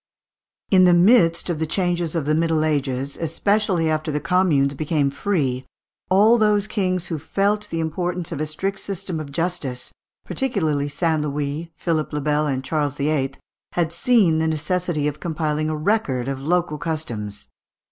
In 0.71 0.85
the 0.85 0.95
midst 0.95 1.47
of 1.47 1.59
the 1.59 1.67
changes 1.67 2.15
of 2.15 2.25
the 2.25 2.33
Middle 2.33 2.65
Ages, 2.65 3.17
especially 3.17 3.87
after 3.87 4.09
the 4.11 4.19
communes 4.19 4.73
became 4.73 5.11
free, 5.11 5.63
all 6.09 6.39
those 6.39 6.65
kings 6.65 7.05
who 7.05 7.19
felt 7.19 7.69
the 7.69 7.79
importance 7.79 8.31
of 8.31 8.41
a 8.41 8.47
strict 8.47 8.79
system 8.79 9.19
of 9.19 9.31
justice, 9.31 9.93
particularly 10.25 10.87
St. 10.87 11.21
Louis, 11.21 11.71
Philippe 11.75 12.13
le 12.13 12.21
Bel, 12.21 12.47
and 12.47 12.63
Charles 12.63 12.95
VIII., 12.95 13.35
had 13.73 13.93
seen 13.93 14.39
the 14.39 14.47
necessity 14.47 15.07
of 15.07 15.19
compiling 15.19 15.69
a 15.69 15.77
record 15.77 16.27
of 16.27 16.41
local 16.41 16.79
customs. 16.79 17.47